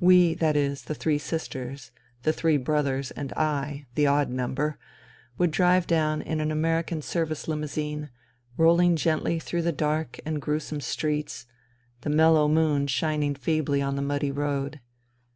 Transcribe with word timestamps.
We, 0.00 0.34
that 0.34 0.56
is, 0.56 0.82
the 0.82 0.94
three 0.96 1.18
sisters, 1.18 1.92
the" 2.24 2.32
three 2.32 2.56
brothers" 2.56 3.12
and 3.12 3.32
I 3.34 3.86
(the 3.94 4.08
odd 4.08 4.28
number), 4.28 4.76
would 5.36 5.52
drive 5.52 5.86
down 5.86 6.20
in 6.20 6.40
an 6.40 6.50
American 6.50 7.00
Service 7.00 7.46
limousine, 7.46 8.10
rolling 8.56 8.96
gently 8.96 9.38
through 9.38 9.62
the 9.62 9.70
dark 9.70 10.18
and 10.26 10.42
gruesome 10.42 10.80
streets, 10.80 11.46
the 12.00 12.10
mellow 12.10 12.48
moon 12.48 12.88
shining 12.88 13.36
feebly 13.36 13.80
on 13.80 13.94
the 13.94 14.02
muddy 14.02 14.32
road. 14.32 14.80